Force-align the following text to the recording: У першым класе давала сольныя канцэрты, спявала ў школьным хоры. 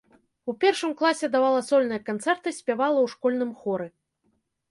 У 0.51 0.53
першым 0.63 0.93
класе 1.01 1.27
давала 1.35 1.59
сольныя 1.67 2.01
канцэрты, 2.09 2.55
спявала 2.61 2.97
ў 3.01 3.07
школьным 3.13 3.51
хоры. 3.61 3.87